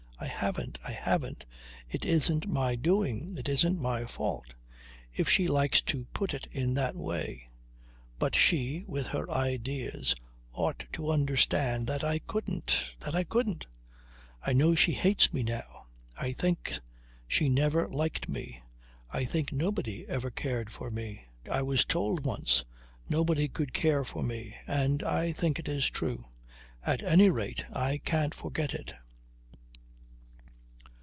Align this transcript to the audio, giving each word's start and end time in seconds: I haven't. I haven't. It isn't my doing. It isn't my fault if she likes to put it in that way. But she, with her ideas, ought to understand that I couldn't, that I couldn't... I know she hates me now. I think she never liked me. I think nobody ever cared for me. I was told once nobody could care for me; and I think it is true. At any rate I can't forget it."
I 0.23 0.27
haven't. 0.27 0.77
I 0.87 0.91
haven't. 0.91 1.45
It 1.89 2.05
isn't 2.05 2.47
my 2.47 2.75
doing. 2.75 3.35
It 3.39 3.49
isn't 3.49 3.79
my 3.81 4.05
fault 4.05 4.53
if 5.11 5.27
she 5.27 5.47
likes 5.47 5.81
to 5.83 6.05
put 6.13 6.35
it 6.35 6.45
in 6.51 6.75
that 6.75 6.95
way. 6.95 7.49
But 8.19 8.35
she, 8.35 8.83
with 8.87 9.07
her 9.07 9.29
ideas, 9.31 10.13
ought 10.53 10.85
to 10.93 11.09
understand 11.11 11.87
that 11.87 12.03
I 12.03 12.19
couldn't, 12.19 12.91
that 12.99 13.15
I 13.15 13.23
couldn't... 13.23 13.65
I 14.45 14.53
know 14.53 14.75
she 14.75 14.91
hates 14.91 15.33
me 15.33 15.41
now. 15.41 15.87
I 16.15 16.33
think 16.33 16.79
she 17.27 17.49
never 17.49 17.87
liked 17.87 18.29
me. 18.29 18.61
I 19.11 19.25
think 19.25 19.51
nobody 19.51 20.07
ever 20.07 20.29
cared 20.29 20.71
for 20.71 20.91
me. 20.91 21.25
I 21.49 21.63
was 21.63 21.83
told 21.83 22.25
once 22.25 22.63
nobody 23.09 23.47
could 23.47 23.73
care 23.73 24.03
for 24.03 24.21
me; 24.21 24.55
and 24.67 25.01
I 25.01 25.31
think 25.31 25.57
it 25.57 25.67
is 25.67 25.89
true. 25.89 26.25
At 26.85 27.01
any 27.01 27.31
rate 27.31 27.65
I 27.73 27.97
can't 28.05 28.35
forget 28.35 28.75
it." 28.75 28.93